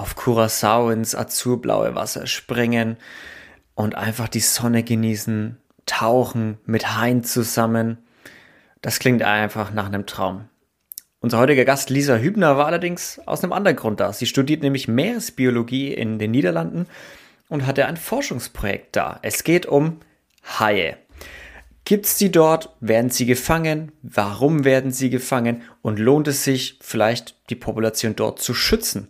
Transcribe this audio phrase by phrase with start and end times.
[0.00, 2.96] auf Curacao ins azurblaue Wasser springen
[3.74, 7.98] und einfach die Sonne genießen, tauchen mit Hein zusammen.
[8.80, 10.48] Das klingt einfach nach einem Traum.
[11.20, 14.10] Unser heutiger Gast Lisa Hübner war allerdings aus einem anderen Grund da.
[14.14, 16.86] Sie studiert nämlich Meeresbiologie in den Niederlanden
[17.50, 19.18] und hatte ein Forschungsprojekt da.
[19.20, 20.00] Es geht um
[20.58, 20.96] Haie.
[21.84, 22.70] Gibt es die dort?
[22.80, 23.92] Werden sie gefangen?
[24.00, 25.60] Warum werden sie gefangen?
[25.82, 29.08] Und lohnt es sich vielleicht, die Population dort zu schützen?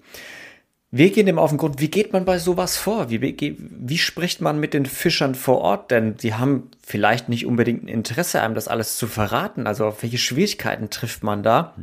[0.92, 3.10] Wir gehen dem auf den Grund, wie geht man bei sowas vor?
[3.10, 5.92] Wie, wie, wie spricht man mit den Fischern vor Ort?
[5.92, 9.68] Denn die haben vielleicht nicht unbedingt ein Interesse, einem das alles zu verraten.
[9.68, 11.76] Also auf welche Schwierigkeiten trifft man da?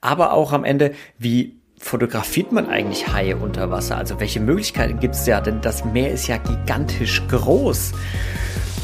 [0.00, 3.96] Aber auch am Ende, wie fotografiert man eigentlich Haie unter Wasser?
[3.96, 5.40] Also welche Möglichkeiten gibt es ja?
[5.40, 7.92] Denn das Meer ist ja gigantisch groß.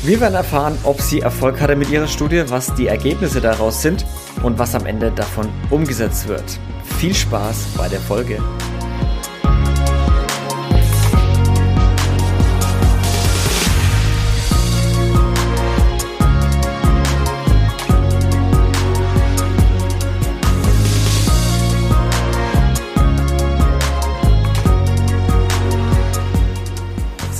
[0.04, 4.06] Wir werden erfahren, ob sie Erfolg hatte mit ihrer Studie, was die Ergebnisse daraus sind
[4.44, 6.60] und was am Ende davon umgesetzt wird.
[6.98, 8.40] Viel Spaß bei der Folge.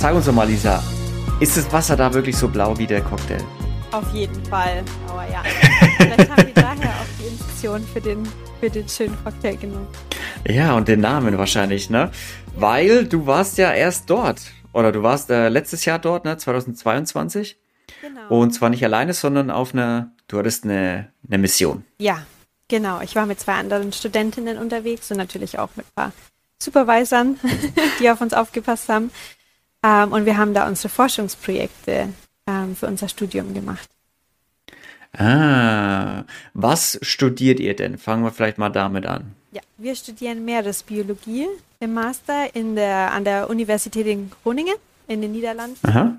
[0.01, 0.83] Sag uns doch mal, Lisa,
[1.39, 3.37] ist das Wasser da wirklich so blau wie der Cocktail?
[3.91, 4.83] Auf jeden Fall.
[5.07, 5.43] Aber ja,
[5.97, 8.27] vielleicht haben wir daher auch die Inspiration für den,
[8.59, 9.87] für den schönen Cocktail genommen.
[10.47, 12.09] Ja, und den Namen wahrscheinlich, ne?
[12.55, 14.41] Weil du warst ja erst dort.
[14.73, 16.35] Oder du warst äh, letztes Jahr dort, ne?
[16.35, 17.59] 2022.
[18.01, 18.27] Genau.
[18.41, 21.85] Und zwar nicht alleine, sondern auf einer, du hattest eine, eine Mission.
[21.99, 22.25] Ja,
[22.67, 23.01] genau.
[23.01, 26.11] Ich war mit zwei anderen Studentinnen unterwegs und natürlich auch mit ein paar
[26.57, 27.39] Supervisern,
[27.99, 29.11] die auf uns aufgepasst haben.
[29.83, 32.09] Ähm, und wir haben da unsere Forschungsprojekte
[32.47, 33.89] ähm, für unser Studium gemacht.
[35.17, 36.23] Ah,
[36.53, 37.97] was studiert ihr denn?
[37.97, 39.35] Fangen wir vielleicht mal damit an.
[39.51, 41.47] Ja, wir studieren Meeresbiologie
[41.79, 44.75] im Master in der, an der Universität in Groningen
[45.07, 45.77] in den Niederlanden.
[45.85, 46.15] Aha,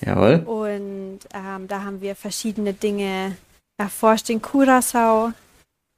[0.00, 0.42] jawohl.
[0.46, 3.36] Und ähm, da haben wir verschiedene Dinge
[3.76, 5.32] erforscht in Curaçao,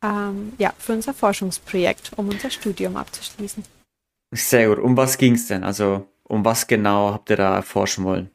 [0.03, 3.65] ähm, ja, für unser Forschungsprojekt, um unser Studium abzuschließen.
[4.33, 4.79] Sehr gut.
[4.79, 5.63] Um was ging es denn?
[5.63, 8.31] Also um was genau habt ihr da erforschen wollen?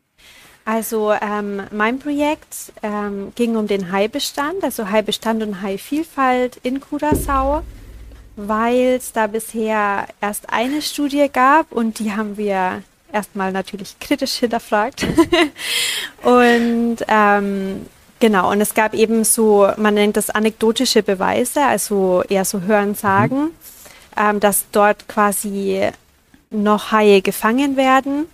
[0.65, 7.61] Also ähm, mein Projekt ähm, ging um den Haibestand, also Haibestand und Haivielfalt in Curaçao,
[8.35, 12.83] weil es da bisher erst eine Studie gab und die haben wir
[13.13, 15.07] erstmal natürlich kritisch hinterfragt.
[16.23, 17.85] und ähm,
[18.19, 22.93] genau, und es gab eben so, man nennt das anekdotische Beweise, also eher so Hören
[22.93, 23.51] sagen, mhm.
[24.17, 25.89] ähm, dass dort quasi
[26.63, 28.25] noch Haie gefangen werden.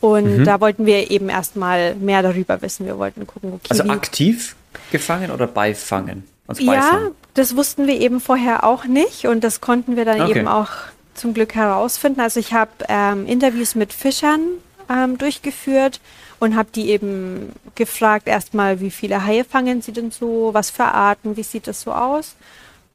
[0.00, 0.44] Und mhm.
[0.44, 2.86] da wollten wir eben erstmal mehr darüber wissen.
[2.86, 3.68] Wir wollten gucken, okay.
[3.70, 4.56] Also aktiv
[4.90, 6.24] gefangen oder beifangen?
[6.48, 10.40] Also ja, das wussten wir eben vorher auch nicht und das konnten wir dann okay.
[10.40, 10.70] eben auch
[11.14, 12.20] zum Glück herausfinden.
[12.20, 14.40] Also ich habe ähm, Interviews mit Fischern
[14.90, 16.00] ähm, durchgeführt
[16.40, 20.84] und habe die eben gefragt, erstmal, wie viele Haie fangen sie denn so, was für
[20.84, 22.34] Arten, wie sieht das so aus?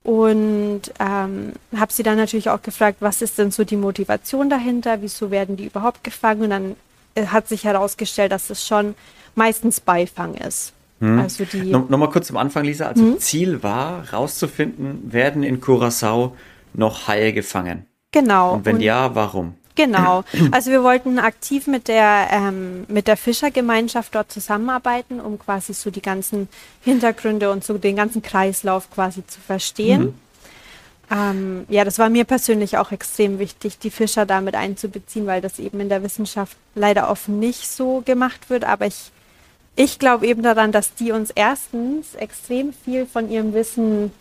[0.07, 5.01] Und ähm, habe sie dann natürlich auch gefragt, was ist denn so die Motivation dahinter,
[5.01, 6.43] wieso werden die überhaupt gefangen?
[6.43, 6.75] Und dann
[7.15, 8.95] äh, hat sich herausgestellt, dass es schon
[9.35, 10.71] meistens Beifang ist.
[11.01, 11.19] Hm.
[11.19, 12.87] Also die no, Nochmal kurz zum Anfang, Lisa.
[12.87, 13.19] Also hm?
[13.19, 16.37] Ziel war, rauszufinden, werden in Curacao
[16.73, 17.85] noch Haie gefangen?
[18.13, 18.53] Genau.
[18.53, 19.55] Und wenn Und ja, warum?
[19.77, 20.23] Genau.
[20.51, 25.91] Also wir wollten aktiv mit der, ähm, mit der Fischergemeinschaft dort zusammenarbeiten, um quasi so
[25.91, 26.49] die ganzen
[26.81, 30.01] Hintergründe und so den ganzen Kreislauf quasi zu verstehen.
[30.01, 30.13] Mhm.
[31.09, 35.59] Ähm, ja, das war mir persönlich auch extrem wichtig, die Fischer damit einzubeziehen, weil das
[35.59, 38.65] eben in der Wissenschaft leider oft nicht so gemacht wird.
[38.65, 39.11] Aber ich,
[39.75, 44.11] ich glaube eben daran, dass die uns erstens extrem viel von ihrem Wissen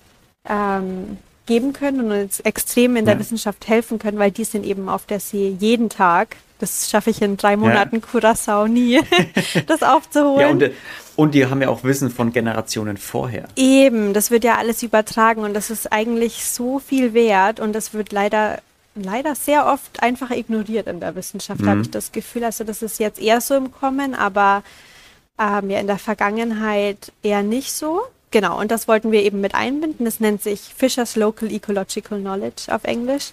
[0.49, 1.17] ähm,
[1.47, 3.21] geben können und uns extrem in der ja.
[3.21, 6.37] Wissenschaft helfen können, weil die sind eben auf der See jeden Tag.
[6.59, 8.03] Das schaffe ich in drei Monaten ja.
[8.03, 9.01] Curaçao nie,
[9.67, 10.41] das aufzuholen.
[10.41, 10.75] Ja, und,
[11.17, 13.49] und die haben ja auch Wissen von Generationen vorher.
[13.57, 17.95] Eben, das wird ja alles übertragen und das ist eigentlich so viel wert und das
[17.95, 18.59] wird leider
[18.95, 21.69] leider sehr oft einfach ignoriert in der Wissenschaft, mhm.
[21.69, 22.45] habe ich das Gefühl.
[22.45, 24.63] Also das ist jetzt eher so im Kommen, aber
[25.39, 28.03] ähm, ja in der Vergangenheit eher nicht so.
[28.37, 30.05] Genau, und das wollten wir eben mit einbinden.
[30.05, 33.31] Das nennt sich Fisher's Local Ecological Knowledge auf Englisch.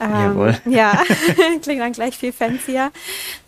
[0.00, 0.58] Ähm, Jawohl.
[0.64, 1.02] Ja,
[1.62, 2.90] klingt dann gleich viel fancier.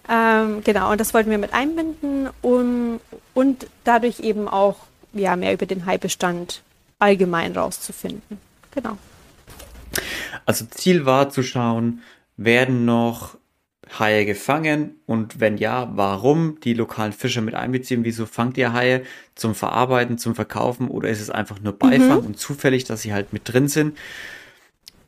[0.06, 3.00] Ähm, genau, und das wollten wir mit einbinden um,
[3.32, 4.76] und dadurch eben auch
[5.14, 6.60] ja, mehr über den Haibestand
[6.98, 8.38] allgemein rauszufinden.
[8.72, 8.98] Genau.
[10.44, 12.02] Also Ziel war zu schauen,
[12.36, 13.38] werden noch
[13.98, 15.00] Haie gefangen?
[15.06, 18.04] Und wenn ja, warum die lokalen Fischer mit einbeziehen?
[18.04, 19.02] Wieso fangt ihr Haie
[19.34, 20.88] zum Verarbeiten, zum Verkaufen?
[20.88, 22.26] Oder ist es einfach nur Beifang mhm.
[22.26, 23.96] und zufällig, dass sie halt mit drin sind?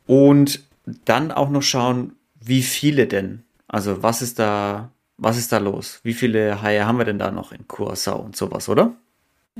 [0.05, 0.63] Und
[1.05, 3.43] dann auch noch schauen, wie viele denn?
[3.67, 5.99] Also was ist da, was ist da los?
[6.03, 8.93] Wie viele Haie haben wir denn da noch in Curacao und sowas, oder?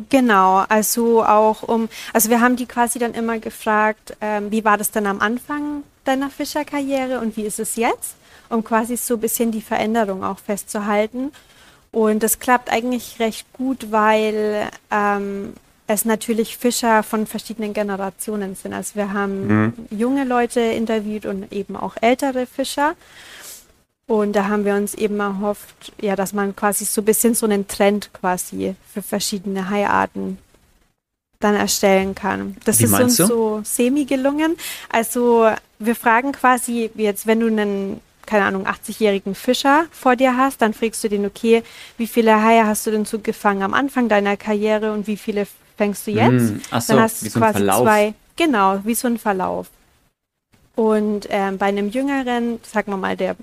[0.10, 4.78] Genau, also auch um, also wir haben die quasi dann immer gefragt, ähm, wie war
[4.78, 8.16] das denn am Anfang deiner Fischerkarriere und wie ist es jetzt,
[8.54, 11.32] um quasi so ein bisschen die Veränderung auch festzuhalten.
[11.92, 15.54] Und das klappt eigentlich recht gut, weil ähm,
[15.88, 18.74] es natürlich Fischer von verschiedenen Generationen sind.
[18.74, 19.74] Also wir haben mhm.
[19.92, 22.96] junge Leute interviewt und eben auch ältere Fischer.
[24.08, 27.46] Und da haben wir uns eben erhofft, ja, dass man quasi so ein bisschen so
[27.46, 30.38] einen Trend quasi für verschiedene Haiarten
[31.40, 32.58] dann erstellen kann.
[32.66, 33.26] Das Wie ist uns du?
[33.26, 34.58] so semi gelungen.
[34.90, 35.50] Also
[35.80, 40.74] wir fragen quasi jetzt, wenn du einen keine Ahnung, 80-jährigen Fischer vor dir hast, dann
[40.74, 41.64] fragst du den, okay,
[41.98, 45.48] wie viele Haie hast du denn so gefangen am Anfang deiner Karriere und wie viele
[45.78, 46.54] fängst du jetzt?
[46.54, 47.82] Mm, ach so, dann hast du so quasi Verlauf.
[47.82, 49.68] zwei, genau, wie so ein Verlauf.
[50.76, 53.36] Und ähm, bei einem Jüngeren, sagen wir mal, der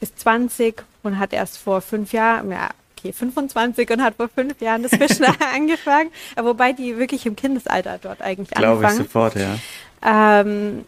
[0.00, 4.60] ist 20 und hat erst vor fünf Jahren, ja, okay, 25 und hat vor fünf
[4.60, 9.08] Jahren das Fischen angefangen, wobei die wirklich im Kindesalter dort eigentlich Glaube anfangen.
[9.08, 10.40] Glaube ich sofort, ja.
[10.40, 10.84] Ähm,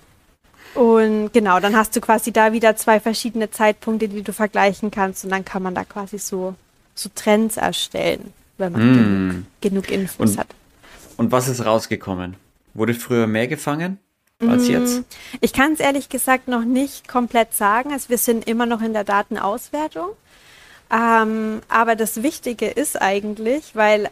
[0.77, 5.25] und genau, dann hast du quasi da wieder zwei verschiedene Zeitpunkte, die du vergleichen kannst
[5.25, 6.55] und dann kann man da quasi so,
[6.95, 8.95] so Trends erstellen, wenn man mm.
[8.95, 10.49] genug, genug Infos und, hat.
[11.17, 12.35] Und was ist rausgekommen?
[12.75, 13.99] Wurde früher mehr gefangen?
[14.41, 15.03] als mm, jetzt?
[15.41, 17.93] Ich kann es ehrlich gesagt noch nicht komplett sagen.
[17.93, 20.11] Also wir sind immer noch in der Datenauswertung.
[20.91, 24.11] Ähm, aber das Wichtige ist eigentlich, weil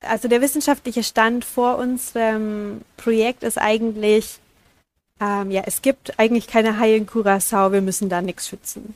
[0.00, 4.38] also der wissenschaftliche Stand vor unserem Projekt ist eigentlich,
[5.20, 8.94] ähm, ja, es gibt eigentlich keine Haie in Curacao, wir müssen da nichts schützen.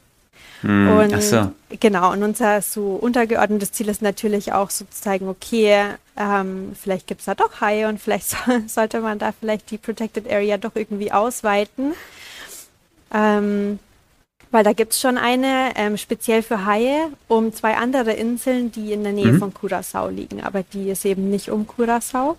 [0.62, 1.52] Hm, und so.
[1.78, 7.06] genau, und unser so untergeordnetes Ziel ist natürlich auch so zu zeigen, okay, ähm, vielleicht
[7.06, 8.36] gibt es da doch Haie und vielleicht so,
[8.66, 11.94] sollte man da vielleicht die Protected Area doch irgendwie ausweiten.
[13.12, 13.78] Ähm,
[14.50, 18.92] weil da gibt es schon eine, ähm, speziell für Haie, um zwei andere Inseln, die
[18.92, 19.38] in der Nähe mhm.
[19.38, 22.36] von Curacao liegen, aber die ist eben nicht um Curacao.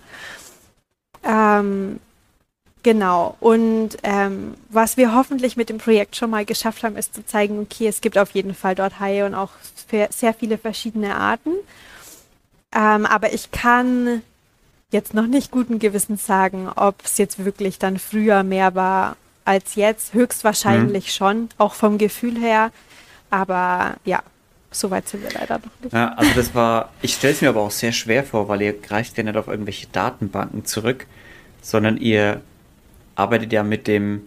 [1.23, 1.99] Ähm,
[2.83, 3.35] Genau.
[3.39, 7.59] Und ähm, was wir hoffentlich mit dem Projekt schon mal geschafft haben, ist zu zeigen,
[7.59, 9.51] okay, es gibt auf jeden Fall dort Haie und auch
[10.09, 11.51] sehr viele verschiedene Arten.
[12.73, 14.21] Ähm, aber ich kann
[14.91, 19.75] jetzt noch nicht guten Gewissens sagen, ob es jetzt wirklich dann früher mehr war als
[19.75, 20.13] jetzt.
[20.13, 21.09] Höchstwahrscheinlich mhm.
[21.09, 22.71] schon, auch vom Gefühl her.
[23.29, 24.23] Aber ja,
[24.71, 25.93] so weit sind wir leider noch nicht.
[25.93, 28.73] Ja, also das war, ich stelle es mir aber auch sehr schwer vor, weil ihr
[28.73, 31.07] greift ja nicht auf irgendwelche Datenbanken zurück,
[31.61, 32.41] sondern ihr
[33.19, 34.21] arbeitet ja mit dem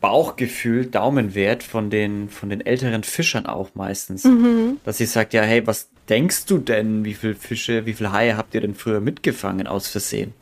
[0.00, 4.24] Bauchgefühl, Daumenwert von den, von den älteren Fischern auch meistens.
[4.24, 4.78] Mhm.
[4.84, 8.36] Dass sie sagt, ja, hey, was denkst du denn, wie viele Fische, wie viele Haie
[8.36, 10.34] habt ihr denn früher mitgefangen aus Versehen?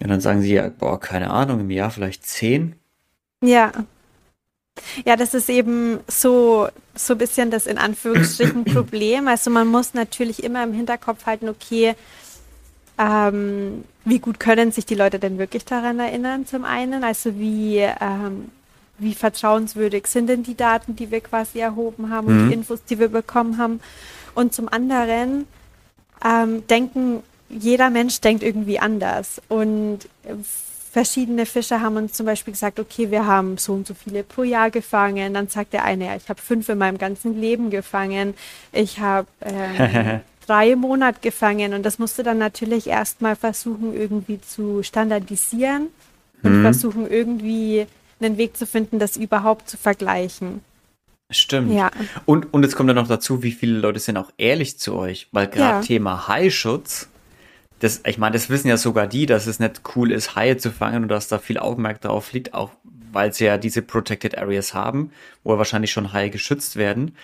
[0.00, 2.76] Und dann sagen sie ja, boah, keine Ahnung, im Jahr vielleicht zehn.
[3.42, 3.72] Ja.
[5.04, 9.26] Ja, das ist eben so, so ein bisschen das in Anführungsstrichen Problem.
[9.26, 11.96] Also man muss natürlich immer im Hinterkopf halten, okay,
[12.98, 17.04] ähm, wie gut können sich die Leute denn wirklich daran erinnern, zum einen?
[17.04, 18.50] Also wie, ähm,
[18.98, 22.40] wie vertrauenswürdig sind denn die Daten, die wir quasi erhoben haben mhm.
[22.42, 23.80] und die Infos, die wir bekommen haben?
[24.34, 25.46] Und zum anderen
[26.24, 29.40] ähm, denken, jeder Mensch denkt irgendwie anders.
[29.48, 30.00] Und
[30.90, 34.42] verschiedene Fischer haben uns zum Beispiel gesagt, okay, wir haben so und so viele pro
[34.42, 35.34] Jahr gefangen.
[35.34, 38.34] Dann sagt der eine, ja, ich habe fünf in meinem ganzen Leben gefangen.
[38.72, 44.82] Ich habe ähm, drei Monate gefangen und das musste dann natürlich erstmal versuchen, irgendwie zu
[44.82, 45.88] standardisieren
[46.42, 46.62] und mhm.
[46.62, 47.86] versuchen, irgendwie
[48.20, 50.60] einen Weg zu finden, das überhaupt zu vergleichen.
[51.30, 51.72] Stimmt.
[51.72, 51.90] Ja.
[52.24, 55.28] Und, und jetzt kommt dann noch dazu, wie viele Leute sind auch ehrlich zu euch,
[55.30, 55.82] weil gerade ja.
[55.82, 57.08] Thema Haischutz,
[57.80, 60.70] das, ich meine, das wissen ja sogar die, dass es nicht cool ist, Haie zu
[60.70, 62.70] fangen und dass da viel Augenmerk drauf liegt, auch
[63.12, 65.12] weil sie ja diese Protected Areas haben,
[65.44, 67.14] wo wahrscheinlich schon Haie geschützt werden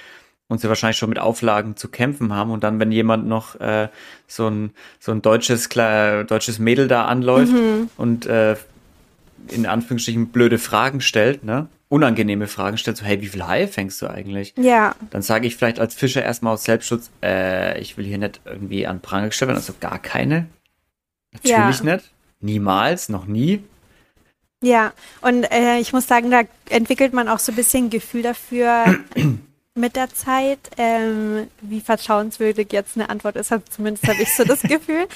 [0.49, 2.51] und sie wahrscheinlich schon mit Auflagen zu kämpfen haben.
[2.51, 3.89] Und dann, wenn jemand noch äh,
[4.27, 7.91] so ein so ein deutsches klar, deutsches Mädel da anläuft mhm.
[7.97, 8.57] und äh,
[9.49, 11.69] in Anführungsstrichen blöde Fragen stellt, ne?
[11.89, 14.55] Unangenehme Fragen stellt, so, hey, wie viel Haie fängst du eigentlich?
[14.57, 14.97] Ja.
[15.11, 18.87] Dann sage ich vielleicht als Fischer erstmal aus Selbstschutz, äh, ich will hier nicht irgendwie
[18.87, 20.47] an Pranger gestellt werden, also gar keine.
[21.33, 21.95] Natürlich ja.
[21.95, 22.11] nicht.
[22.41, 23.63] Niemals, noch nie.
[24.63, 28.97] Ja, und äh, ich muss sagen, da entwickelt man auch so ein bisschen Gefühl dafür,
[29.75, 34.45] mit der Zeit, ähm, wie vertrauenswürdig jetzt eine Antwort ist, also zumindest habe ich so
[34.45, 35.07] das Gefühl.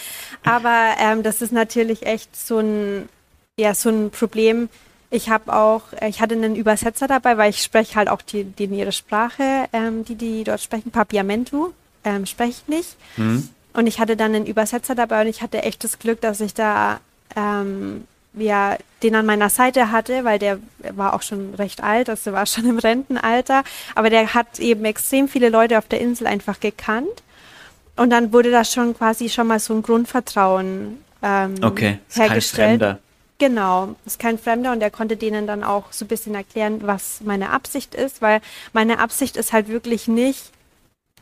[0.45, 3.09] Aber ähm, das ist natürlich echt so ein,
[3.57, 4.69] ja, so ein Problem.
[5.11, 8.65] Ich habe auch, ich hatte einen Übersetzer dabei, weil ich spreche halt auch die, die
[8.65, 11.73] ihre Sprache, ähm, die die dort sprechen, Papiamentu,
[12.05, 12.97] ähm, spreche ich nicht.
[13.17, 13.49] Mhm.
[13.75, 16.53] Und ich hatte dann einen Übersetzer dabei und ich hatte echt das Glück, dass ich
[16.53, 17.01] da
[17.37, 20.59] ähm, ja, den an meiner Seite hatte, weil der
[20.93, 25.29] war auch schon recht alt, also war schon im Rentenalter, aber der hat eben extrem
[25.29, 27.23] viele Leute auf der Insel einfach gekannt.
[27.97, 32.69] Und dann wurde da schon quasi schon mal so ein Grundvertrauen ähm, okay, ist hergestellt.
[32.69, 32.99] Kein Fremder.
[33.39, 37.21] Genau, ist kein Fremder und er konnte denen dann auch so ein bisschen erklären, was
[37.25, 38.41] meine Absicht ist, weil
[38.73, 40.51] meine Absicht ist halt wirklich nicht,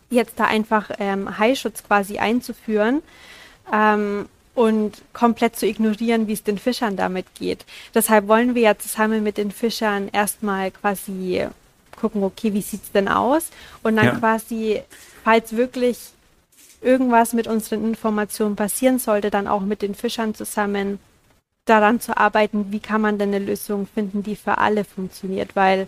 [0.09, 3.03] jetzt da einfach ähm, Haischutz quasi einzuführen,
[3.71, 7.65] ähm, und komplett zu ignorieren, wie es den Fischern damit geht.
[7.95, 11.47] Deshalb wollen wir ja zusammen mit den Fischern erstmal quasi
[11.95, 13.51] gucken, okay, wie sieht es denn aus?
[13.83, 14.15] Und dann ja.
[14.17, 14.83] quasi,
[15.23, 15.99] falls wirklich
[16.81, 20.99] irgendwas mit unseren Informationen passieren sollte, dann auch mit den Fischern zusammen
[21.67, 25.87] daran zu arbeiten, wie kann man denn eine Lösung finden, die für alle funktioniert, weil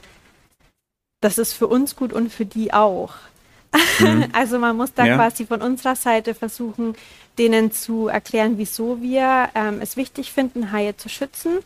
[1.20, 3.14] das ist für uns gut und für die auch.
[3.72, 4.28] Mhm.
[4.32, 5.16] Also man muss da ja.
[5.16, 6.94] quasi von unserer Seite versuchen,
[7.38, 11.58] denen zu erklären, wieso wir ähm, es wichtig finden, Haie zu schützen.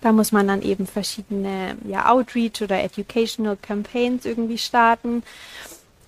[0.00, 5.22] Da muss man dann eben verschiedene ja, Outreach oder Educational Campaigns irgendwie starten,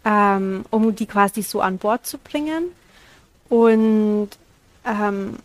[0.05, 2.65] ähm, um die quasi so an Bord zu bringen.
[3.49, 4.31] Und
[4.85, 5.37] ähm,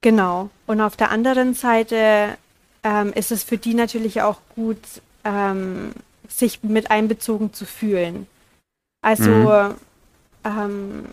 [0.00, 0.50] genau.
[0.66, 2.36] Und auf der anderen Seite
[2.82, 4.78] ähm, ist es für die natürlich auch gut,
[5.24, 5.92] ähm,
[6.28, 8.26] sich mit einbezogen zu fühlen.
[9.02, 9.74] Also mhm.
[10.44, 11.04] ähm,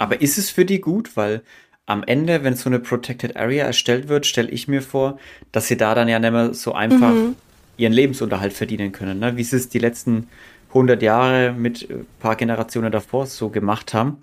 [0.00, 1.16] aber ist es für die gut?
[1.16, 1.42] Weil
[1.86, 5.18] am Ende, wenn so eine Protected Area erstellt wird, stelle ich mir vor,
[5.52, 7.36] dass sie da dann ja nicht mehr so einfach mhm.
[7.76, 9.18] ihren Lebensunterhalt verdienen können.
[9.18, 9.36] Ne?
[9.36, 10.28] Wie sie es die letzten
[10.70, 14.18] 100 Jahre mit ein paar Generationen davor so gemacht haben.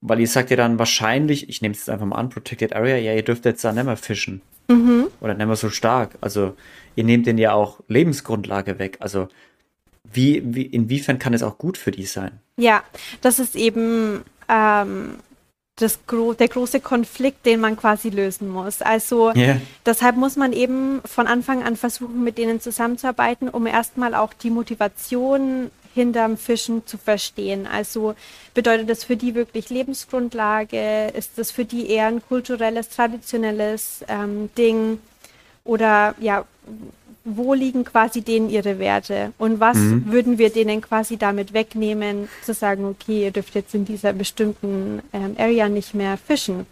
[0.00, 2.96] Weil ihr sagt ja dann wahrscheinlich, ich nehme es jetzt einfach mal an, Protected Area,
[2.96, 4.40] ja, ihr dürft jetzt da nicht mehr fischen.
[4.68, 5.08] Mhm.
[5.20, 6.16] Oder nicht mehr so stark.
[6.20, 6.54] Also
[6.96, 8.96] ihr nehmt denen ja auch Lebensgrundlage weg.
[9.00, 9.28] Also
[10.12, 12.40] wie, wie, inwiefern kann es auch gut für die sein?
[12.56, 12.82] Ja,
[13.20, 15.16] das ist eben ähm,
[15.76, 18.82] das gro der große Konflikt, den man quasi lösen muss.
[18.82, 19.60] Also yeah.
[19.86, 24.50] deshalb muss man eben von Anfang an versuchen, mit denen zusammenzuarbeiten, um erstmal auch die
[24.50, 27.66] Motivation hinterm Fischen zu verstehen.
[27.66, 28.14] Also
[28.54, 31.08] bedeutet das für die wirklich Lebensgrundlage?
[31.08, 35.00] Ist das für die eher ein kulturelles, traditionelles ähm, Ding?
[35.64, 36.44] Oder ja,
[37.36, 40.10] wo liegen quasi denen ihre Werte und was mhm.
[40.10, 45.02] würden wir denen quasi damit wegnehmen, zu sagen, okay, ihr dürft jetzt in dieser bestimmten
[45.12, 46.66] ähm, Area nicht mehr fischen.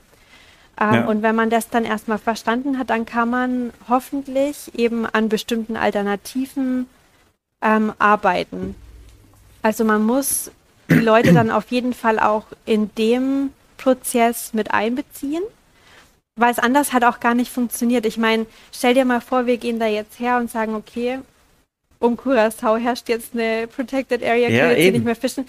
[0.81, 1.07] Ähm, ja.
[1.07, 5.77] Und wenn man das dann erstmal verstanden hat, dann kann man hoffentlich eben an bestimmten
[5.77, 6.87] Alternativen
[7.63, 8.75] ähm, arbeiten.
[9.63, 10.51] Also man muss
[10.89, 15.43] die Leute dann auf jeden Fall auch in dem Prozess mit einbeziehen
[16.37, 18.07] weil es anders hat auch gar nicht funktioniert.
[18.07, 21.19] Ich meine, stell dir mal vor, wir gehen da jetzt her und sagen, okay,
[21.99, 25.47] um Curacao herrscht jetzt eine Protected Area, ja, können jetzt nicht mehr fischen.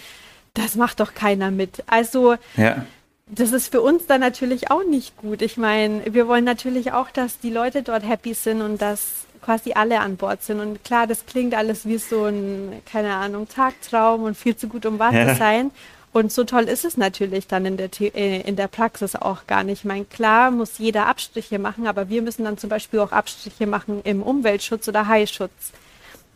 [0.54, 1.84] Das macht doch keiner mit.
[1.86, 2.86] Also, ja.
[3.26, 5.42] das ist für uns dann natürlich auch nicht gut.
[5.42, 9.74] Ich meine, wir wollen natürlich auch, dass die Leute dort happy sind und dass quasi
[9.74, 10.60] alle an Bord sind.
[10.60, 14.86] Und klar, das klingt alles wie so ein, keine Ahnung, Tagtraum und viel zu gut,
[14.86, 15.28] um wahr ja.
[15.28, 15.70] zu sein.
[16.12, 19.62] Und so toll ist es natürlich dann in der, äh, in der Praxis auch gar
[19.62, 19.80] nicht.
[19.80, 23.66] Ich meine, klar muss jeder Abstriche machen, aber wir müssen dann zum Beispiel auch Abstriche
[23.66, 25.72] machen im Umweltschutz oder Haischutz,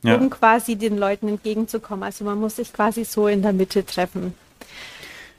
[0.03, 0.17] ja.
[0.17, 2.05] um quasi den Leuten entgegenzukommen.
[2.05, 4.35] Also man muss sich quasi so in der Mitte treffen.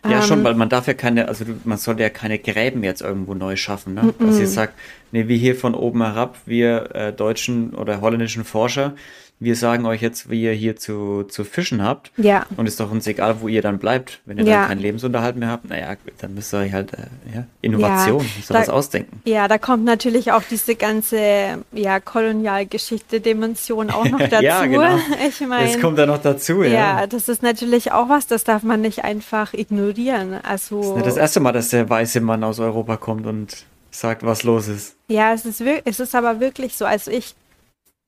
[0.06, 3.02] Ja, schon, ähm, weil man darf ja keine, also man soll ja keine Gräben jetzt
[3.02, 3.94] irgendwo neu schaffen.
[3.94, 4.14] Ne?
[4.20, 4.74] Also ihr sagt,
[5.12, 8.96] nee, wie hier von oben herab, wir äh, deutschen oder holländischen Forscher,
[9.44, 12.12] wir sagen euch jetzt, wie ihr hier zu, zu fischen habt.
[12.18, 12.46] Ja.
[12.58, 14.22] Und ist doch uns egal, wo ihr dann bleibt.
[14.26, 14.62] Wenn ihr ja.
[14.62, 18.24] dann keinen Lebensunterhalt mehr habt, naja, dann müsst ihr euch halt, äh, ja, Innovation, ja,
[18.24, 19.22] müsst ihr da, was ausdenken.
[19.26, 24.44] Ja, da kommt natürlich auch diese ganze, ja, Kolonialgeschichte-Dimension auch noch dazu.
[24.44, 25.00] ja, genau.
[25.28, 25.72] Ich meine.
[25.72, 26.70] Das kommt da noch dazu, ja.
[26.70, 30.40] Ja, das ist natürlich auch was, das darf man nicht einfach ignorieren.
[30.44, 30.80] Also.
[30.80, 34.24] Das ist nicht das erste Mal, dass der weiße Mann aus Europa kommt und sagt,
[34.24, 34.96] was los ist.
[35.08, 36.86] Ja, es ist, es ist aber wirklich so.
[36.86, 37.36] Also ich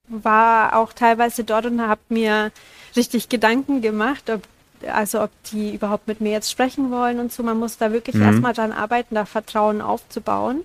[0.08, 2.52] war auch teilweise dort und habe mir
[2.96, 4.42] richtig Gedanken gemacht, ob,
[4.88, 7.44] also ob die überhaupt mit mir jetzt sprechen wollen und so.
[7.44, 8.24] Man muss da wirklich mhm.
[8.24, 10.64] erstmal dran arbeiten, da Vertrauen aufzubauen.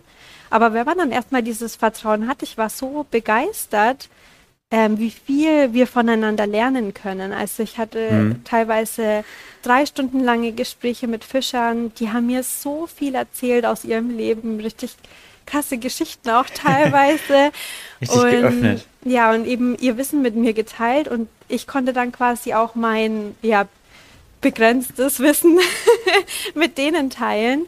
[0.50, 4.08] Aber wenn man dann erstmal dieses Vertrauen hat, ich war so begeistert,
[4.72, 7.32] ähm, wie viel wir voneinander lernen können.
[7.32, 8.44] Also ich hatte mhm.
[8.44, 9.24] teilweise
[9.62, 14.60] drei Stunden lange Gespräche mit Fischern, die haben mir so viel erzählt aus ihrem Leben,
[14.60, 14.96] richtig
[15.50, 17.52] krasse Geschichten auch teilweise.
[18.00, 18.86] Richtig und, geöffnet.
[19.04, 23.34] Ja, und eben ihr Wissen mit mir geteilt und ich konnte dann quasi auch mein,
[23.42, 23.66] ja,
[24.40, 25.58] begrenztes Wissen
[26.54, 27.66] mit denen teilen.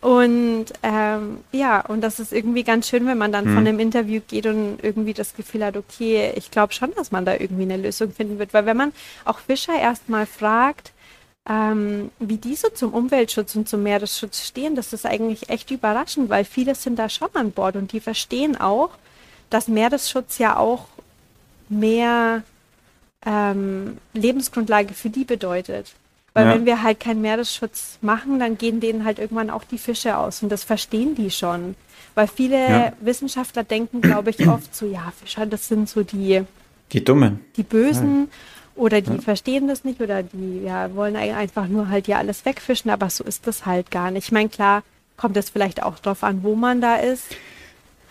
[0.00, 3.54] Und ähm, ja, und das ist irgendwie ganz schön, wenn man dann hm.
[3.54, 7.26] von einem Interview geht und irgendwie das Gefühl hat, okay, ich glaube schon, dass man
[7.26, 8.54] da irgendwie eine Lösung finden wird.
[8.54, 8.92] Weil wenn man
[9.26, 10.92] auch Fischer erstmal fragt,
[11.48, 16.28] ähm, wie die so zum Umweltschutz und zum Meeresschutz stehen, das ist eigentlich echt überraschend,
[16.28, 18.90] weil viele sind da schon an Bord und die verstehen auch,
[19.48, 20.86] dass Meeresschutz ja auch
[21.68, 22.42] mehr
[23.24, 25.94] ähm, Lebensgrundlage für die bedeutet.
[26.32, 26.54] Weil ja.
[26.54, 30.42] wenn wir halt keinen Meeresschutz machen, dann gehen denen halt irgendwann auch die Fische aus.
[30.42, 31.74] Und das verstehen die schon.
[32.14, 32.92] Weil viele ja.
[33.00, 36.42] Wissenschaftler denken, glaube ich, oft so, ja, Fischer, das sind so die...
[36.92, 37.40] Die Dummen.
[37.56, 38.20] Die Bösen.
[38.20, 38.28] Ja.
[38.80, 42.90] Oder die verstehen das nicht oder die ja, wollen einfach nur halt ja alles wegfischen,
[42.90, 44.28] aber so ist das halt gar nicht.
[44.28, 44.82] Ich meine, klar,
[45.18, 47.24] kommt es vielleicht auch drauf an, wo man da ist.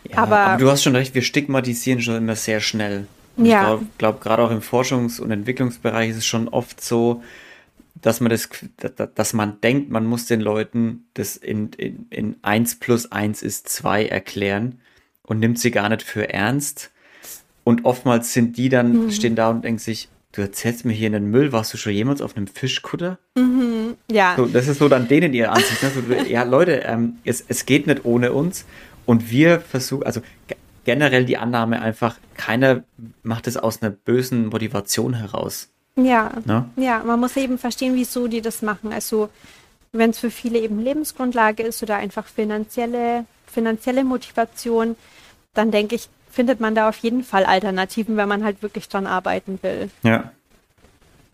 [0.03, 3.07] Ja, aber, aber, du hast schon recht, wir stigmatisieren schon immer sehr schnell.
[3.37, 3.43] Ja.
[3.43, 7.23] Ich glaube, glaub, gerade auch im Forschungs- und Entwicklungsbereich ist es schon oft so,
[7.99, 8.47] dass man das,
[9.15, 13.69] dass man denkt, man muss den Leuten das in, in, in 1 plus 1 ist
[13.69, 14.79] 2 erklären
[15.23, 16.91] und nimmt sie gar nicht für ernst.
[17.63, 19.11] Und oftmals sind die dann, mhm.
[19.11, 21.93] stehen da und denken sich, du erzählst mir hier in den Müll, warst du schon
[21.93, 23.17] jemals auf einem Fischkutter?
[23.35, 24.35] Mhm, ja.
[24.37, 25.81] So, das ist so dann denen ihre Ansicht.
[25.81, 25.89] Ne?
[25.89, 28.65] So, ja, Leute, ähm, es, es geht nicht ohne uns.
[29.05, 30.21] Und wir versuchen, also
[30.85, 32.83] generell die Annahme einfach, keiner
[33.23, 35.69] macht es aus einer bösen Motivation heraus.
[35.95, 38.93] Ja, ja, ja, man muss eben verstehen, wieso die das machen.
[38.93, 39.29] Also
[39.91, 44.95] wenn es für viele eben Lebensgrundlage ist oder einfach finanzielle, finanzielle Motivation,
[45.53, 46.07] dann denke ich,
[46.39, 49.89] findet man da auf jeden Fall Alternativen, wenn man halt wirklich dran arbeiten will.
[50.03, 50.31] Ja.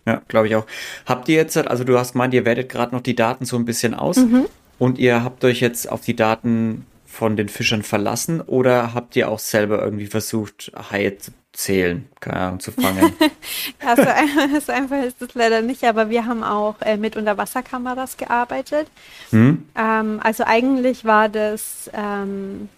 [0.07, 0.65] Ja, glaube ich auch.
[1.05, 3.65] Habt ihr jetzt, also du hast gemeint, ihr werdet gerade noch die Daten so ein
[3.65, 4.47] bisschen aus mhm.
[4.79, 9.29] und ihr habt euch jetzt auf die Daten von den Fischern verlassen oder habt ihr
[9.29, 13.13] auch selber irgendwie versucht, Haie zu zählen, keine Ahnung, zu fangen?
[13.85, 14.03] also
[14.65, 18.88] so einfach ist das leider nicht, aber wir haben auch äh, mit Unterwasserkameras gearbeitet.
[19.29, 19.65] Hm?
[19.75, 22.69] Ähm, also eigentlich war das ähm,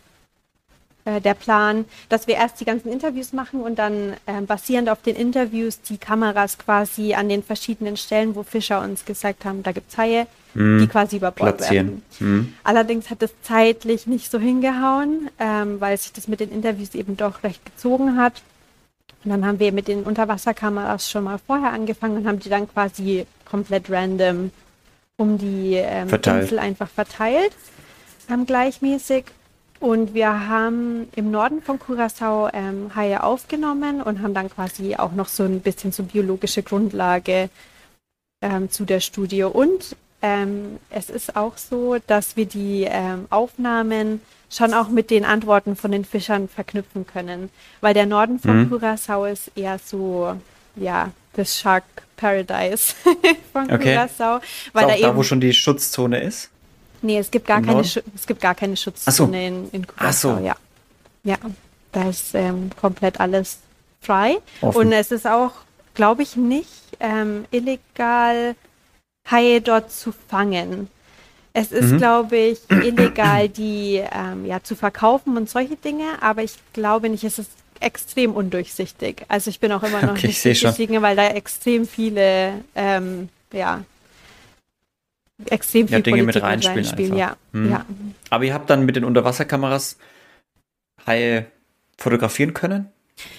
[1.07, 5.01] äh, der Plan, dass wir erst die ganzen Interviews machen und dann äh, basierend auf
[5.01, 9.71] den Interviews die Kameras quasi an den verschiedenen Stellen, wo Fischer uns gesagt haben, da
[9.71, 12.03] gibt es Haie, mm, die quasi über Bord platzieren.
[12.19, 12.41] werden.
[12.41, 12.53] Mm.
[12.65, 17.15] Allerdings hat es zeitlich nicht so hingehauen, ähm, weil sich das mit den Interviews eben
[17.15, 18.41] doch recht gezogen hat.
[19.23, 22.67] Und dann haben wir mit den Unterwasserkameras schon mal vorher angefangen und haben die dann
[22.67, 24.51] quasi komplett random
[25.15, 27.53] um die ähm, Insel einfach verteilt,
[28.29, 29.23] ähm, gleichmäßig.
[29.79, 35.11] Und wir haben im Norden von Curacao ähm, Haie aufgenommen und haben dann quasi auch
[35.11, 37.49] noch so ein bisschen so biologische Grundlage
[38.41, 39.43] ähm, zu der Studie.
[39.43, 45.25] Und ähm, es ist auch so, dass wir die ähm, Aufnahmen schon auch mit den
[45.25, 47.49] Antworten von den Fischern verknüpfen können.
[47.81, 48.69] Weil der Norden von mhm.
[48.69, 50.35] Curacao ist eher so,
[50.75, 51.83] ja, das Shark
[52.15, 52.95] Paradise
[53.53, 53.93] von okay.
[53.93, 54.39] Curacao.
[54.73, 56.49] Weil ist auch da, da, wo schon die Schutzzone ist?
[57.01, 59.25] Nee, es gibt gar, keine, es gibt gar keine Schutzzone so.
[59.25, 60.07] in, in Curacao.
[60.09, 60.37] Ach so.
[60.43, 60.55] Ja.
[61.23, 61.37] ja,
[61.91, 63.59] da ist ähm, komplett alles
[64.01, 64.37] frei.
[64.61, 64.77] Offen.
[64.77, 65.51] Und es ist auch,
[65.93, 68.55] glaube ich, nicht ähm, illegal,
[69.29, 70.89] Haie dort zu fangen.
[71.53, 71.97] Es ist, mhm.
[71.97, 77.23] glaube ich, illegal, die ähm, ja, zu verkaufen und solche Dinge, aber ich glaube nicht,
[77.23, 79.25] es ist extrem undurchsichtig.
[79.27, 83.83] Also ich bin auch immer noch okay, nicht durchsichtig, weil da extrem viele ähm, ja,
[85.45, 86.77] extrem viel ja, Dinge Politik mit reinspielen.
[86.77, 87.37] reinspielen ja.
[87.53, 87.71] Hm.
[87.71, 87.85] ja.
[88.29, 89.97] Aber ihr habt dann mit den Unterwasserkameras
[91.05, 91.45] Haie
[91.97, 92.89] fotografieren können?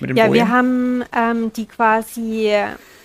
[0.00, 0.32] ja, Bojen?
[0.32, 2.52] wir haben ähm, die quasi,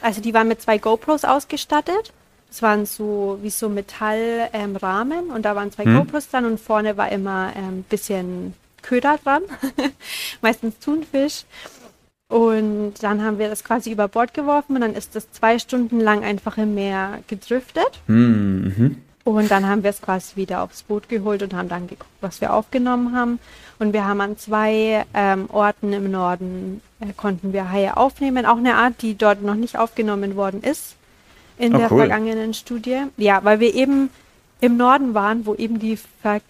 [0.02, 2.14] also die waren mit zwei GoPros ausgestattet.
[2.50, 5.98] Es waren so wie so Metallrahmen ähm, und da waren zwei hm.
[5.98, 8.54] GoPros dran und vorne war immer ein ähm, bisschen
[8.84, 9.42] Köder dran,
[10.42, 11.46] meistens Thunfisch.
[12.34, 16.00] Und dann haben wir das quasi über Bord geworfen und dann ist das zwei Stunden
[16.00, 18.02] lang einfach im Meer gedriftet.
[18.08, 18.98] Mhm.
[19.24, 22.42] Und dann haben wir es quasi wieder aufs Boot geholt und haben dann geguckt, was
[22.42, 23.38] wir aufgenommen haben.
[23.78, 28.48] Und wir haben an zwei ähm, Orten im Norden äh, konnten wir Haie aufnehmen.
[28.48, 30.96] Auch eine Art, die dort noch nicht aufgenommen worden ist
[31.60, 32.00] in oh, der cool.
[32.00, 33.04] vergangenen Studie.
[33.18, 34.10] Ja, weil wir eben
[34.60, 36.00] im Norden waren, wo eben die,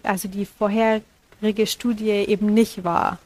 [0.02, 3.18] also die vorherige Studie eben nicht war.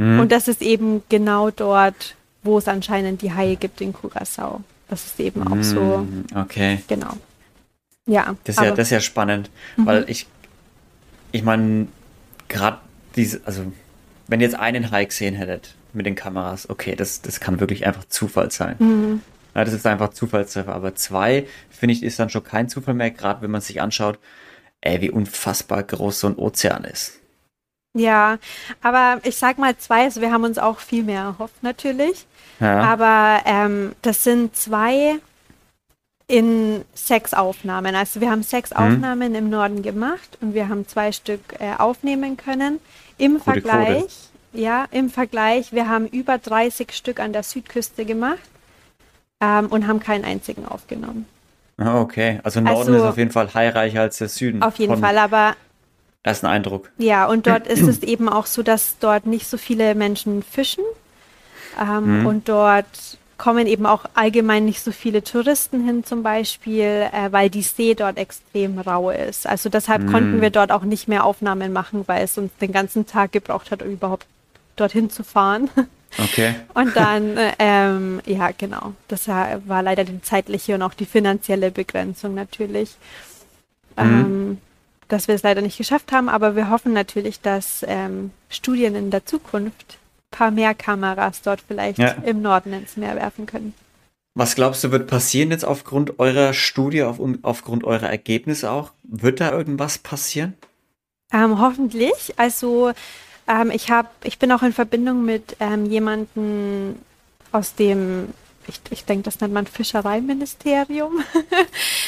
[0.00, 0.20] Mhm.
[0.20, 4.62] Und das ist eben genau dort, wo es anscheinend die Haie gibt in Curacao.
[4.88, 5.98] Das ist eben auch so.
[5.98, 6.82] Mhm, okay.
[6.88, 7.12] Genau.
[8.06, 8.34] Ja.
[8.44, 9.86] Das ist, ja, das ist ja spannend, mhm.
[9.86, 10.26] weil ich,
[11.32, 11.88] ich meine,
[12.48, 12.78] gerade
[13.14, 13.70] diese, also,
[14.26, 17.86] wenn ihr jetzt einen Hai gesehen hättet mit den Kameras, okay, das, das kann wirklich
[17.86, 18.76] einfach Zufall sein.
[18.78, 19.20] Mhm.
[19.54, 20.74] Ja, das ist einfach Zufallstreffer.
[20.74, 24.18] Aber zwei, finde ich, ist dann schon kein Zufall mehr, gerade wenn man sich anschaut,
[24.80, 27.20] ey, wie unfassbar groß so ein Ozean ist.
[27.92, 28.38] Ja,
[28.82, 32.26] aber ich sag mal zwei, also wir haben uns auch viel mehr erhofft natürlich.
[32.60, 32.82] Ja.
[32.82, 35.18] Aber ähm, das sind zwei
[36.28, 37.96] in sechs Aufnahmen.
[37.96, 38.76] Also wir haben sechs mhm.
[38.76, 42.78] Aufnahmen im Norden gemacht und wir haben zwei Stück äh, aufnehmen können.
[43.18, 44.12] Im Gute Vergleich, Quote.
[44.52, 48.38] ja, im Vergleich, wir haben über 30 Stück an der Südküste gemacht
[49.40, 51.26] ähm, und haben keinen einzigen aufgenommen.
[51.76, 54.62] Ah, okay, also Norden also, ist auf jeden Fall heilreicher als der Süden.
[54.62, 55.56] Auf jeden Fall, aber
[56.22, 56.90] das ist ein Eindruck.
[56.98, 60.84] Ja, und dort ist es eben auch so, dass dort nicht so viele Menschen fischen.
[61.80, 62.26] Ähm, mhm.
[62.26, 67.48] Und dort kommen eben auch allgemein nicht so viele Touristen hin zum Beispiel, äh, weil
[67.48, 69.46] die See dort extrem rau ist.
[69.46, 70.12] Also deshalb mhm.
[70.12, 73.70] konnten wir dort auch nicht mehr Aufnahmen machen, weil es uns den ganzen Tag gebraucht
[73.70, 74.26] hat, um überhaupt
[74.76, 75.70] dorthin zu fahren.
[76.18, 76.56] Okay.
[76.74, 78.94] Und dann, äh, ähm, ja, genau.
[79.06, 82.96] Das war leider die zeitliche und auch die finanzielle Begrenzung natürlich.
[83.96, 84.02] Mhm.
[84.02, 84.58] Ähm,
[85.12, 89.10] dass wir es leider nicht geschafft haben, aber wir hoffen natürlich, dass ähm, Studien in
[89.10, 89.98] der Zukunft
[90.32, 92.12] ein paar mehr Kameras dort vielleicht ja.
[92.24, 93.74] im Norden ins Meer werfen können.
[94.34, 98.92] Was glaubst du, wird passieren jetzt aufgrund eurer Studie, auf, aufgrund eurer Ergebnisse auch?
[99.02, 100.54] Wird da irgendwas passieren?
[101.32, 102.34] Ähm, hoffentlich.
[102.36, 102.92] Also
[103.48, 106.96] ähm, ich habe, ich bin auch in Verbindung mit ähm, jemandem
[107.52, 108.28] aus dem
[108.70, 111.22] ich, ich denke, das nennt man Fischereiministerium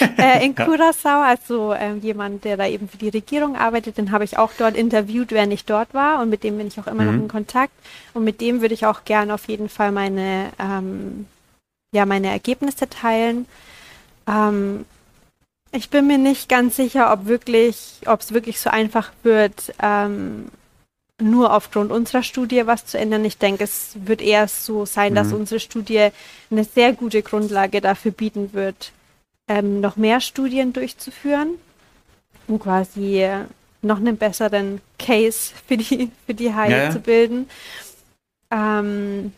[0.19, 1.21] äh, in Curacao.
[1.21, 4.77] Also ähm, jemand, der da eben für die Regierung arbeitet, den habe ich auch dort
[4.77, 7.09] interviewt, während ich dort war und mit dem bin ich auch immer mhm.
[7.09, 7.75] noch in Kontakt.
[8.15, 11.27] Und mit dem würde ich auch gerne auf jeden Fall meine, ähm,
[11.95, 13.47] ja, meine Ergebnisse teilen.
[14.27, 14.85] Ähm,
[15.73, 20.51] ich bin mir nicht ganz sicher, ob wirklich, ob es wirklich so einfach wird, ähm,
[21.21, 23.25] nur aufgrund unserer Studie was zu ändern.
[23.25, 25.17] Ich denke, es wird eher so sein, mhm.
[25.17, 26.09] dass unsere Studie
[26.51, 28.93] eine sehr gute Grundlage dafür bieten wird,
[29.49, 31.55] ähm, noch mehr Studien durchzuführen,
[32.49, 33.27] um quasi
[33.83, 36.91] noch einen besseren Case für die, für die Haie ja.
[36.91, 37.49] zu bilden.
[38.51, 39.33] Ähm,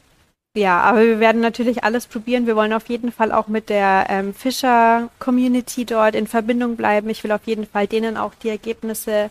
[0.57, 2.47] ja, aber wir werden natürlich alles probieren.
[2.47, 7.11] Wir wollen auf jeden Fall auch mit der ähm, Fischer-Community dort in Verbindung bleiben.
[7.11, 9.31] Ich will auf jeden Fall denen auch die Ergebnisse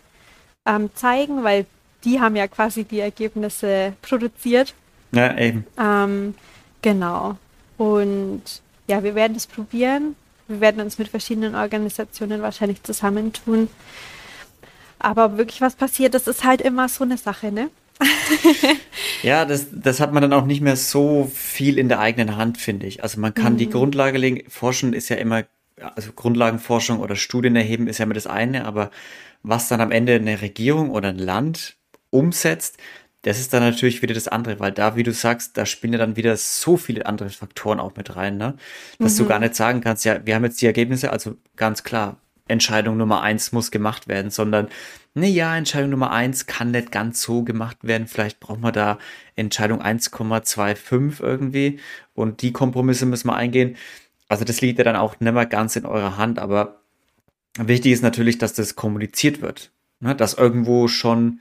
[0.66, 1.66] ähm, zeigen, weil
[2.04, 4.74] die haben ja quasi die Ergebnisse produziert.
[5.12, 5.66] Ja, eben.
[5.80, 6.36] Ähm,
[6.82, 7.38] genau.
[7.78, 8.44] Und
[8.88, 10.16] ja, wir werden es probieren.
[10.48, 13.70] Wir werden uns mit verschiedenen Organisationen wahrscheinlich zusammentun.
[15.00, 17.70] Aber wirklich was passiert, das ist halt immer so eine Sache, ne?
[19.24, 22.58] ja, das, das hat man dann auch nicht mehr so viel in der eigenen Hand,
[22.58, 23.04] finde ich.
[23.04, 23.58] Also man kann mhm.
[23.58, 24.50] die Grundlage legen.
[24.50, 25.44] Forschen ist ja immer,
[25.96, 28.92] also Grundlagenforschung oder Studien erheben ist ja immer das eine, aber
[29.44, 31.76] was dann am Ende eine Regierung oder ein Land
[32.14, 32.78] umsetzt,
[33.24, 36.00] das ist dann natürlich wieder das andere, weil da, wie du sagst, da spielen ja
[36.00, 38.56] dann wieder so viele andere Faktoren auch mit rein, ne?
[39.00, 39.18] Dass mhm.
[39.20, 42.18] du gar nicht sagen kannst, ja, wir haben jetzt die Ergebnisse, also ganz klar,
[42.50, 44.68] Entscheidung Nummer eins muss gemacht werden, sondern,
[45.14, 48.08] ne, ja, Entscheidung Nummer eins kann nicht ganz so gemacht werden.
[48.08, 49.00] Vielleicht brauchen wir da
[49.38, 51.80] Entscheidung 1,25 irgendwie
[52.14, 53.78] und die Kompromisse müssen wir eingehen.
[54.28, 56.82] Also das liegt ja dann auch nicht mehr ganz in eurer Hand, aber
[57.58, 59.72] wichtig ist natürlich, dass das kommuniziert wird,
[60.02, 60.14] ne?
[60.14, 61.40] dass irgendwo schon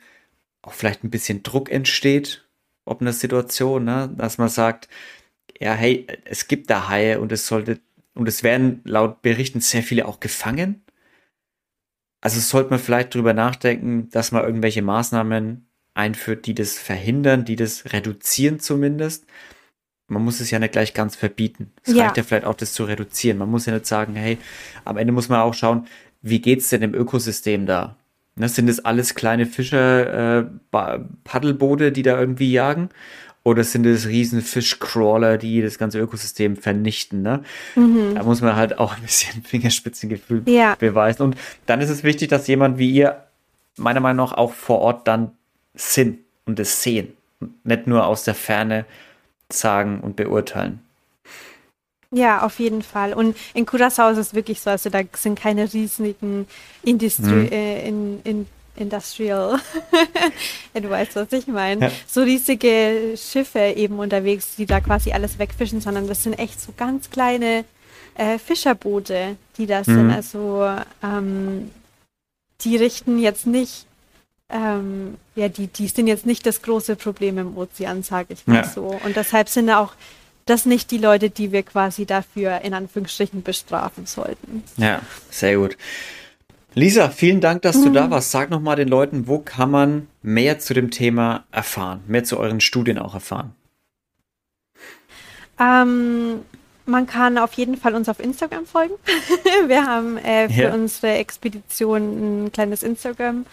[0.62, 2.46] auch vielleicht ein bisschen Druck entsteht,
[2.84, 4.12] ob eine Situation, ne?
[4.16, 4.88] dass man sagt,
[5.60, 7.80] ja, hey, es gibt da Haie und es sollte,
[8.14, 10.84] und es werden laut Berichten sehr viele auch gefangen.
[12.20, 17.56] Also sollte man vielleicht drüber nachdenken, dass man irgendwelche Maßnahmen einführt, die das verhindern, die
[17.56, 19.26] das reduzieren zumindest.
[20.08, 21.72] Man muss es ja nicht gleich ganz verbieten.
[21.82, 22.04] Es ja.
[22.04, 23.38] reicht ja vielleicht auch, das zu reduzieren.
[23.38, 24.38] Man muss ja nicht sagen, hey,
[24.84, 25.86] am Ende muss man auch schauen,
[26.20, 27.96] wie geht's denn im Ökosystem da?
[28.34, 30.44] Ne, sind das alles kleine Fischer, äh,
[31.24, 32.88] Paddelboote, die da irgendwie jagen?
[33.44, 37.22] Oder sind es riesen Fischcrawler, die das ganze Ökosystem vernichten?
[37.22, 37.42] Ne?
[37.74, 38.14] Mhm.
[38.14, 40.76] Da muss man halt auch ein bisschen Fingerspitzengefühl ja.
[40.78, 41.22] beweisen.
[41.22, 43.24] Und dann ist es wichtig, dass jemand wie ihr,
[43.76, 45.32] meiner Meinung nach, auch vor Ort dann
[45.74, 47.14] sind und es sehen.
[47.64, 48.84] nicht nur aus der Ferne
[49.50, 50.80] sagen und beurteilen.
[52.12, 53.14] Ja, auf jeden Fall.
[53.14, 56.46] Und in Curaçao ist es wirklich so, also da sind keine riesigen
[56.82, 57.52] Industri mhm.
[57.52, 59.58] äh, in, in, Industrial,
[60.74, 61.92] du weißt, was ich meine, ja.
[62.06, 66.72] so riesige Schiffe eben unterwegs, die da quasi alles wegfischen, sondern das sind echt so
[66.74, 67.66] ganz kleine
[68.14, 69.94] äh, Fischerboote, die das mhm.
[69.94, 70.10] sind.
[70.10, 70.70] Also
[71.02, 71.70] ähm,
[72.62, 73.86] die richten jetzt nicht,
[74.48, 78.56] ähm, ja, die, die sind jetzt nicht das große Problem im Ozean, sage ich mal
[78.56, 78.64] ja.
[78.64, 78.98] so.
[79.04, 79.92] Und deshalb sind da auch
[80.52, 84.62] das nicht die Leute, die wir quasi dafür in Anführungsstrichen bestrafen sollten.
[84.76, 85.76] Ja, sehr gut.
[86.74, 87.94] Lisa, vielen Dank, dass du mhm.
[87.94, 88.30] da warst.
[88.30, 92.60] Sag nochmal den Leuten, wo kann man mehr zu dem Thema erfahren, mehr zu euren
[92.60, 93.54] Studien auch erfahren?
[95.58, 96.40] Ähm,
[96.86, 98.94] man kann auf jeden Fall uns auf Instagram folgen.
[99.66, 100.74] wir haben äh, für ja.
[100.74, 103.46] unsere Expedition ein kleines Instagram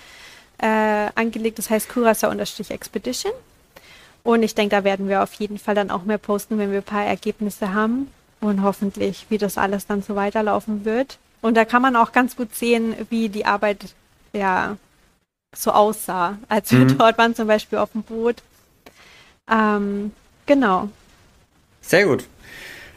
[0.58, 3.34] äh, angelegt, das heißt Curacao-Expedition.
[4.24, 6.80] Und ich denke, da werden wir auf jeden Fall dann auch mehr posten, wenn wir
[6.80, 8.08] ein paar Ergebnisse haben
[8.42, 11.18] und hoffentlich, wie das alles dann so weiterlaufen wird.
[11.42, 13.94] Und da kann man auch ganz gut sehen, wie die Arbeit
[14.34, 14.78] ja
[15.56, 16.98] so aussah, als wir mhm.
[16.98, 18.36] dort waren, zum Beispiel auf dem Boot.
[19.50, 20.12] Ähm,
[20.46, 20.90] genau.
[21.82, 22.26] Sehr gut.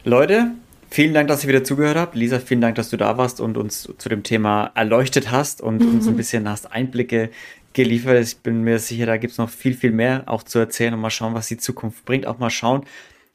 [0.05, 0.53] Leute,
[0.93, 2.15] Vielen Dank, dass ihr wieder zugehört habt.
[2.15, 5.81] Lisa, vielen Dank, dass du da warst und uns zu dem Thema erleuchtet hast und
[5.81, 5.95] mhm.
[5.95, 7.31] uns ein bisschen hast Einblicke
[7.75, 8.23] geliefert.
[8.23, 11.01] Ich bin mir sicher, da gibt es noch viel, viel mehr auch zu erzählen und
[11.01, 12.27] mal schauen, was die Zukunft bringt.
[12.27, 12.85] Auch mal schauen,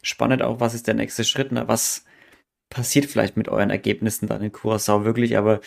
[0.01, 1.67] spannend auch, was ist der nächste Schritt, ne?
[1.67, 2.05] was
[2.69, 5.61] passiert vielleicht mit euren Ergebnissen dann in Curacao wirklich, aber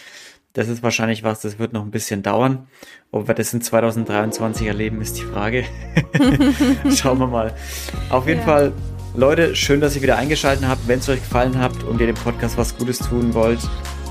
[0.53, 2.69] das ist wahrscheinlich was, das wird noch ein bisschen dauern.
[3.13, 5.65] Ob wir das in 2023 erleben, ist die Frage.
[6.95, 7.55] Schauen wir mal.
[8.11, 8.47] Auf jeden ja.
[8.47, 8.73] Fall
[9.17, 10.87] Leute, schön, dass ihr wieder eingeschaltet habt.
[10.87, 13.59] Wenn es euch gefallen hat und ihr dem Podcast was Gutes tun wollt,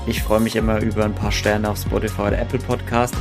[0.06, 3.14] ich freue mich immer über ein paar Sterne auf Spotify oder Apple Podcast.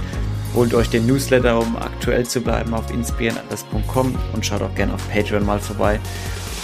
[0.56, 5.10] Holt euch den Newsletter, um aktuell zu bleiben auf inspirierenanders.com und schaut auch gerne auf
[5.10, 6.00] Patreon mal vorbei.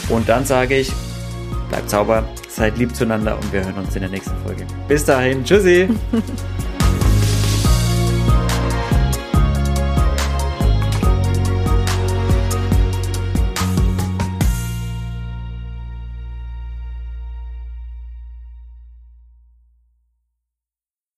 [0.10, 0.91] Und dann sage ich,
[1.69, 4.65] bleibt sauber, seid lieb zueinander und wir hören uns in der nächsten Folge.
[4.88, 5.89] Bis dahin, tschüssi!